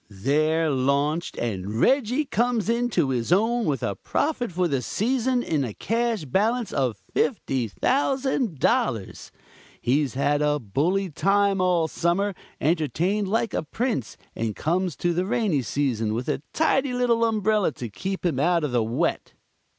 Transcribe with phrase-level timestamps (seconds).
[0.09, 5.63] They're launched, and Reggie comes into his own with a profit for the season in
[5.63, 9.31] a cash balance of $50,000.
[9.79, 15.27] He's had a bully time all summer, entertained like a Prince, and comes to the
[15.27, 19.33] rainy season with a tidy little umbrella to keep him out of the wet."